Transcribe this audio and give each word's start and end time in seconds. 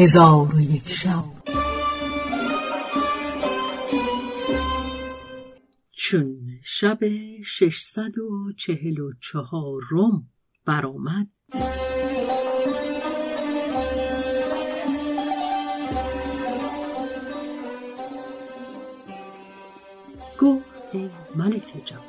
هزار 0.00 0.54
و 0.54 0.60
یک 0.60 0.88
شب. 0.88 1.24
چون 5.92 6.36
شب 6.64 6.98
ششصد 7.44 8.18
و 8.18 8.52
چهل 8.56 8.98
و 8.98 9.12
چهارم 9.20 10.28
برآمد 10.66 11.26
گفت 20.40 20.64
ای 20.92 21.10
ملک 21.36 21.82
جوان 21.84 22.02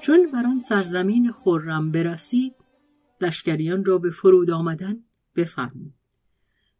چون 0.00 0.30
بر 0.32 0.46
آن 0.46 0.60
سرزمین 0.60 1.32
خرم 1.32 1.92
برسید 1.92 2.54
لشکریان 3.20 3.84
را 3.84 3.98
به 3.98 4.10
فرود 4.10 4.50
آمدن 4.50 4.96
بفرمود. 5.36 6.01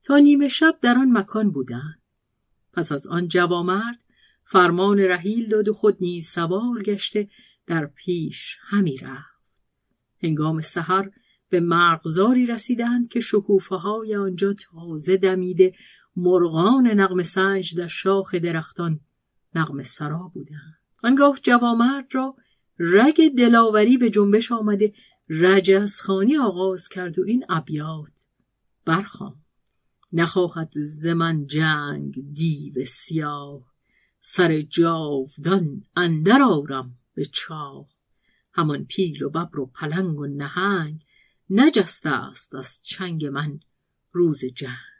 تا 0.05 0.19
نیمه 0.19 0.49
شب 0.49 0.79
در 0.83 0.99
آن 0.99 1.19
مکان 1.19 1.51
بودند. 1.51 2.03
پس 2.73 2.93
از 2.93 3.07
آن 3.07 3.29
جوامرد 3.29 3.99
فرمان 4.45 5.01
رحیل 5.01 5.49
داد 5.49 5.69
و 5.69 5.73
خود 5.73 5.97
نیز 6.01 6.29
سوار 6.29 6.83
گشته 6.83 7.29
در 7.67 7.87
پیش 7.87 8.59
همی 8.61 8.97
رفت. 8.97 9.33
هنگام 10.23 10.61
سحر 10.61 11.11
به 11.49 11.61
مرغزاری 11.61 12.47
رسیدند 12.47 13.09
که 13.09 13.21
شکوفه 13.21 13.77
های 13.77 14.17
آنجا 14.17 14.53
تازه 14.53 15.17
دمیده 15.17 15.75
مرغان 16.17 16.87
نغم 16.87 17.23
سنج 17.23 17.77
در 17.77 17.87
شاخ 17.87 18.35
درختان 18.35 19.01
نغم 19.55 19.83
سرا 19.83 20.31
بودند. 20.35 20.79
آنگاه 21.03 21.39
جوامرد 21.43 22.07
را 22.13 22.37
رگ 22.79 23.35
دلاوری 23.37 23.97
به 23.97 24.11
جنبش 24.11 24.53
آمده 24.53 24.93
رجزخانی 25.29 26.37
آغاز 26.37 26.89
کرد 26.89 27.19
و 27.19 27.23
این 27.27 27.45
ابیات 27.49 28.13
برخوان 28.85 29.42
نخواهد 30.13 30.73
ز 30.75 31.07
من 31.07 31.47
جنگ 31.47 32.33
دیو 32.33 32.85
سیاه. 32.85 33.73
سر 34.21 34.61
جاودان 34.61 35.85
اندر 35.97 36.43
آرم 36.43 36.99
به 37.15 37.25
چاه. 37.25 37.89
همان 38.53 38.85
پیل 38.85 39.23
و 39.23 39.31
ببر 39.31 39.61
و 39.61 39.67
پلنگ 39.67 40.19
و 40.19 40.27
نهنگ 40.27 41.05
نجسته 41.51 42.11
است 42.11 42.55
از 42.55 42.81
چنگ 42.83 43.27
من 43.27 43.61
روز 44.13 44.45
جنگ. 44.45 44.93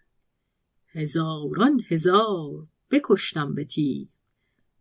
هزاران 0.89 1.83
هزار 1.89 2.67
بکشتم 2.91 3.55
به 3.55 3.65
تیر 3.65 4.09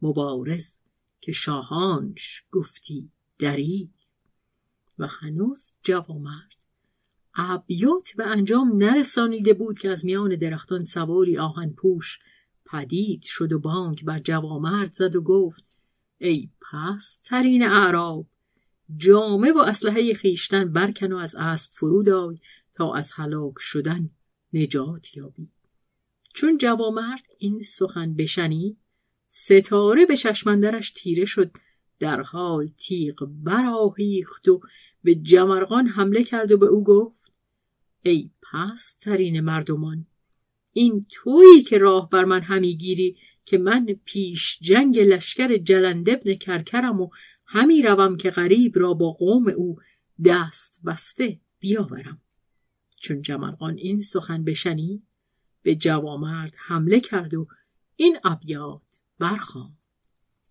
مبارز 0.02 0.78
که 1.22 1.32
شاهانش 1.32 2.44
گفتی 2.52 3.12
دری 3.40 3.90
و 5.00 5.08
هنوز 5.08 5.74
جوامرد 5.84 6.61
ابیات 7.36 8.12
به 8.18 8.28
انجام 8.28 8.78
نرسانیده 8.78 9.54
بود 9.54 9.80
که 9.80 9.90
از 9.90 10.06
میان 10.06 10.36
درختان 10.36 10.84
سواری 10.84 11.38
آهن 11.38 11.70
پوش 11.70 12.20
پدید 12.66 13.24
شد 13.24 13.52
و 13.52 13.60
بانک 13.60 14.06
بر 14.06 14.20
جوامرد 14.20 14.94
زد 14.94 15.16
و 15.16 15.22
گفت 15.22 15.70
ای 16.18 16.50
پس 16.62 17.20
ترین 17.24 17.64
اعراب 17.64 18.28
جامه 18.98 19.52
و 19.52 19.58
اسلحه 19.58 20.14
خیشتن 20.14 20.74
برکن 20.74 21.12
و 21.12 21.18
از 21.18 21.36
اسب 21.36 21.72
فرود 21.74 22.10
آی 22.10 22.38
تا 22.76 22.94
از 22.94 23.12
هلاک 23.12 23.54
شدن 23.60 24.10
نجات 24.54 25.18
یابی. 25.18 25.50
چون 26.34 26.58
جوامرد 26.58 27.24
این 27.38 27.64
سخن 27.64 28.14
بشنید 28.14 28.78
ستاره 29.28 30.06
به 30.06 30.18
چشمندرش 30.18 30.92
تیره 30.92 31.26
شد 31.26 31.52
در 32.00 32.22
حال 32.22 32.72
تیغ 32.78 33.30
برآهیخت 33.44 34.48
و 34.48 34.62
به 35.04 35.16
جمرغان 35.16 35.88
حمله 35.88 36.24
کرد 36.24 36.52
و 36.52 36.58
به 36.58 36.66
او 36.66 36.84
گفت 36.84 37.21
ای 38.04 38.30
پس 38.42 38.98
ترین 39.02 39.40
مردمان 39.40 40.06
این 40.74 41.06
تویی 41.12 41.64
که 41.64 41.78
راه 41.78 42.10
بر 42.10 42.26
من 42.26 42.42
همی 42.42 42.78
گیری 42.78 43.18
که 43.46 43.58
من 43.58 43.86
پیش 44.06 44.60
جنگ 44.62 45.00
لشکر 45.00 45.58
جلند 45.58 46.10
ابن 46.10 46.34
کرکرم 46.34 47.02
و 47.02 47.10
همی 47.46 47.82
روم 47.82 48.18
که 48.18 48.30
غریب 48.30 48.80
را 48.80 48.94
با 48.94 49.12
قوم 49.12 49.48
او 49.48 49.78
دست 50.26 50.82
بسته 50.86 51.40
بیاورم. 51.60 52.22
چون 52.98 53.22
جمرغان 53.22 53.78
این 53.78 54.02
سخن 54.02 54.44
بشنی 54.44 55.04
به 55.62 55.76
جوامرد 55.76 56.54
حمله 56.58 57.00
کرد 57.00 57.34
و 57.34 57.48
این 57.96 58.18
ابیات 58.24 59.00
برخوان 59.20 59.78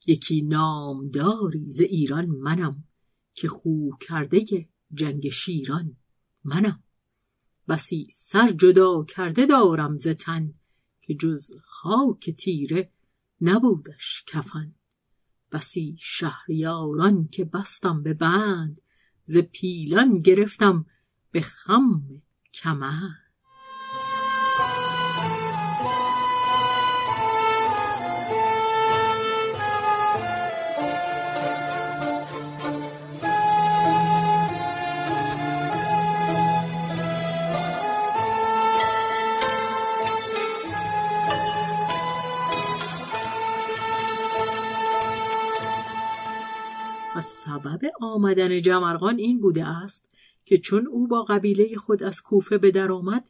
یکی 0.07 0.43
نامداری 0.43 1.71
ز 1.71 1.81
ایران 1.81 2.27
منم 2.27 2.85
که 3.35 3.49
خو 3.49 3.91
کرده 3.97 4.69
جنگ 4.95 5.29
شیران 5.29 5.97
منم. 6.45 6.83
بسی 7.71 8.09
سر 8.13 8.53
جدا 8.53 9.05
کرده 9.05 9.47
دارم 9.47 9.97
ز 9.97 10.09
تن 10.09 10.55
که 11.01 11.15
جز 11.15 11.51
خاک 11.65 12.31
تیره 12.31 12.93
نبودش 13.41 14.25
کفن. 14.27 14.75
بسی 15.53 15.97
شهریاران 16.01 17.29
که 17.29 17.45
بستم 17.45 18.03
به 18.03 18.15
بند 18.15 18.81
ز 19.25 19.39
پیلان 19.39 20.21
گرفتم 20.21 20.87
به 21.31 21.41
خم 21.41 22.23
کمند. 22.55 23.30
و 47.17 47.21
سبب 47.21 47.81
آمدن 48.01 48.63
جمرغان 48.63 49.19
این 49.19 49.41
بوده 49.41 49.67
است 49.67 50.11
که 50.45 50.59
چون 50.59 50.87
او 50.87 51.09
با 51.09 51.23
قبیله 51.23 51.77
خود 51.77 52.03
از 52.03 52.21
کوفه 52.21 52.59
به 52.59 52.71
در 52.71 52.93
آمد 52.93 53.25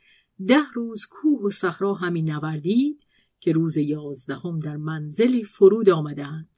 ده 0.47 0.65
روز 0.75 1.07
کوه 1.11 1.43
و 1.43 1.51
صحرا 1.51 1.95
همین 1.95 2.31
نوردید 2.31 3.05
که 3.41 3.53
روز 3.53 3.77
یازدهم 3.77 4.61
در 4.61 4.77
منزلی 4.77 5.45
فرود 5.45 5.91
آمدند. 5.91 6.49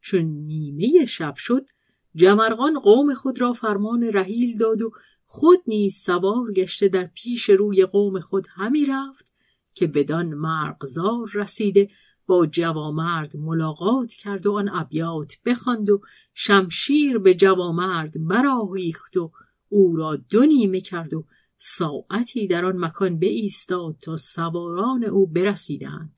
چون 0.00 0.20
نیمه 0.20 1.06
شب 1.06 1.34
شد 1.36 1.66
جمرغان 2.14 2.78
قوم 2.78 3.14
خود 3.14 3.40
را 3.40 3.52
فرمان 3.52 4.10
رحیل 4.12 4.58
داد 4.58 4.82
و 4.82 4.92
خود 5.26 5.58
نیز 5.66 5.96
سوار 5.96 6.52
گشته 6.52 6.88
در 6.88 7.10
پیش 7.14 7.50
روی 7.50 7.86
قوم 7.86 8.20
خود 8.20 8.46
همی 8.50 8.86
رفت 8.86 9.32
که 9.74 9.86
بدان 9.86 10.26
مرغزار 10.34 11.30
رسیده 11.34 11.90
با 12.26 12.46
جوامرد 12.46 13.36
ملاقات 13.36 14.12
کرد 14.12 14.46
و 14.46 14.52
آن 14.52 14.68
ابیات 14.68 15.34
بخواند 15.44 15.90
و 15.90 16.00
شمشیر 16.34 17.18
به 17.18 17.34
جوامرد 17.34 18.26
برآویخت 18.28 19.16
و 19.16 19.32
او 19.68 19.96
را 19.96 20.16
دو 20.16 20.46
نیمه 20.46 20.80
کرد 20.80 21.14
و 21.14 21.24
ساعتی 21.58 22.46
در 22.46 22.64
آن 22.64 22.84
مکان 22.84 23.20
بایستاد 23.20 23.96
تا 24.02 24.16
سواران 24.16 25.04
او 25.04 25.26
برسیدند. 25.26 26.16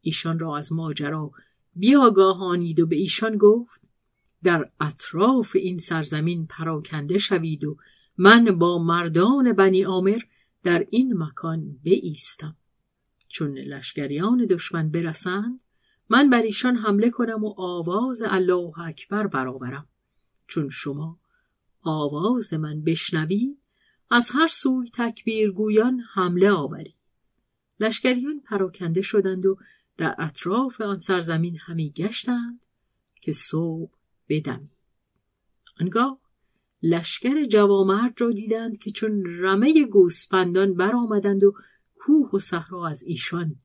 ایشان 0.00 0.38
را 0.38 0.56
از 0.56 0.72
ماجرا 0.72 1.30
بیاگاهانید 1.74 2.80
و 2.80 2.86
به 2.86 2.96
ایشان 2.96 3.36
گفت 3.36 3.80
در 4.42 4.70
اطراف 4.80 5.56
این 5.56 5.78
سرزمین 5.78 6.46
پراکنده 6.46 7.18
شوید 7.18 7.64
و 7.64 7.76
من 8.18 8.58
با 8.58 8.78
مردان 8.78 9.52
بنی 9.52 9.84
آمر 9.84 10.20
در 10.62 10.86
این 10.90 11.18
مکان 11.18 11.76
بایستم. 11.84 12.56
چون 13.28 13.58
لشکریان 13.58 14.46
دشمن 14.46 14.90
برسند 14.90 15.60
من 16.08 16.30
بر 16.30 16.42
ایشان 16.42 16.76
حمله 16.76 17.10
کنم 17.10 17.44
و 17.44 17.54
آواز 17.56 18.22
الله 18.22 18.78
اکبر 18.78 19.26
برآورم. 19.26 19.88
چون 20.46 20.68
شما 20.68 21.18
آواز 21.82 22.54
من 22.54 22.82
بشنوی 22.82 23.56
از 24.10 24.30
هر 24.32 24.46
سوی 24.46 24.90
تکبیر 24.94 25.50
گویان 25.50 26.00
حمله 26.14 26.50
آوری. 26.50 26.94
لشکریان 27.80 28.40
پراکنده 28.40 29.02
شدند 29.02 29.46
و 29.46 29.58
در 29.96 30.14
اطراف 30.18 30.80
آن 30.80 30.98
سرزمین 30.98 31.58
همی 31.66 31.90
گشتند 31.90 32.60
که 33.20 33.32
صبح 33.32 33.92
بدمی. 34.28 34.70
آنگاه 35.80 36.18
لشکر 36.82 37.44
جوامرد 37.44 38.20
را 38.20 38.30
دیدند 38.30 38.78
که 38.78 38.90
چون 38.90 39.22
رمه 39.26 39.86
گوسپندان 39.86 40.74
برآمدند 40.74 41.44
و 41.44 41.54
کوه 41.98 42.30
و 42.34 42.38
صحرا 42.38 42.88
از 42.88 43.02
ایشان 43.02 43.56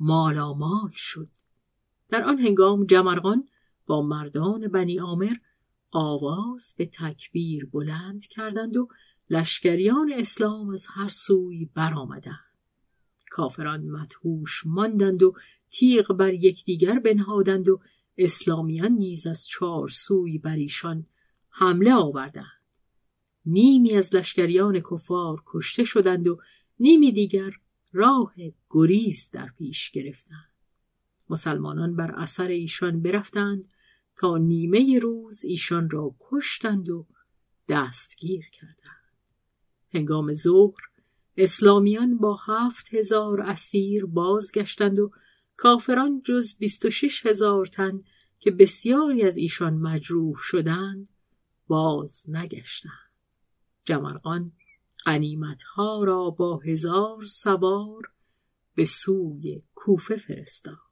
مالامال 0.00 0.90
شد. 0.94 1.28
در 2.12 2.22
آن 2.22 2.38
هنگام 2.38 2.86
جمرغان 2.86 3.48
با 3.86 4.02
مردان 4.02 4.68
بنی 4.68 5.00
آمر 5.00 5.36
آواز 5.90 6.74
به 6.78 6.90
تکبیر 6.98 7.66
بلند 7.66 8.26
کردند 8.26 8.76
و 8.76 8.88
لشکریان 9.30 10.12
اسلام 10.12 10.70
از 10.70 10.86
هر 10.88 11.08
سوی 11.08 11.68
برآمدند. 11.74 12.56
کافران 13.30 13.84
مدهوش 13.84 14.62
ماندند 14.66 15.22
و 15.22 15.34
تیغ 15.70 16.12
بر 16.12 16.34
یکدیگر 16.34 16.98
بنهادند 16.98 17.68
و 17.68 17.80
اسلامیان 18.18 18.92
نیز 18.92 19.26
از 19.26 19.46
چهار 19.46 19.88
سوی 19.88 20.38
بر 20.38 20.56
ایشان 20.56 21.06
حمله 21.48 21.94
آوردند. 21.94 22.62
نیمی 23.46 23.92
از 23.92 24.14
لشکریان 24.14 24.80
کفار 24.80 25.42
کشته 25.46 25.84
شدند 25.84 26.28
و 26.28 26.38
نیمی 26.80 27.12
دیگر 27.12 27.52
راه 27.92 28.34
گریز 28.70 29.30
در 29.30 29.50
پیش 29.58 29.90
گرفتند. 29.90 30.51
مسلمانان 31.32 31.96
بر 31.96 32.10
اثر 32.10 32.46
ایشان 32.46 33.02
برفتند 33.02 33.68
تا 34.16 34.38
نیمه 34.38 34.98
روز 34.98 35.44
ایشان 35.44 35.90
را 35.90 36.14
کشتند 36.20 36.88
و 36.88 37.06
دستگیر 37.68 38.44
کردند. 38.52 39.16
هنگام 39.94 40.32
ظهر 40.32 40.80
اسلامیان 41.36 42.18
با 42.18 42.38
هفت 42.46 42.94
هزار 42.94 43.40
اسیر 43.40 44.06
بازگشتند 44.06 44.98
و 44.98 45.10
کافران 45.56 46.22
جز 46.24 46.56
بیست 46.58 46.84
و 46.84 46.90
شش 46.90 47.26
هزار 47.26 47.66
تن 47.66 48.04
که 48.38 48.50
بسیاری 48.50 49.22
از 49.22 49.36
ایشان 49.36 49.74
مجروح 49.74 50.36
شدند 50.38 51.08
باز 51.66 52.24
نگشتند. 52.28 53.12
جمرقان 53.84 54.52
قنیمتها 55.04 56.04
را 56.04 56.30
با 56.30 56.58
هزار 56.58 57.24
سوار 57.24 58.02
به 58.74 58.84
سوی 58.84 59.62
کوفه 59.74 60.16
فرستاد. 60.16 60.91